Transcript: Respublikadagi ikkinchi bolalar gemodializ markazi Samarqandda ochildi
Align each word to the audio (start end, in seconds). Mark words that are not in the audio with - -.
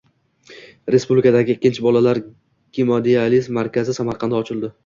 Respublikadagi 0.95 1.53
ikkinchi 1.57 1.85
bolalar 1.89 2.21
gemodializ 2.79 3.55
markazi 3.61 4.01
Samarqandda 4.01 4.43
ochildi 4.45 4.77